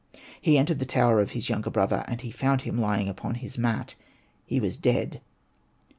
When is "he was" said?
4.47-4.75